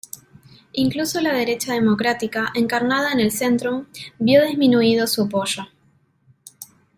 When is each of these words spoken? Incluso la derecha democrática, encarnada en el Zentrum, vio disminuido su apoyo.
Incluso 0.73 1.21
la 1.21 1.31
derecha 1.31 1.73
democrática, 1.75 2.49
encarnada 2.55 3.11
en 3.11 3.19
el 3.19 3.31
Zentrum, 3.31 3.85
vio 4.17 4.43
disminuido 4.43 5.05
su 5.05 5.21
apoyo. 5.25 5.65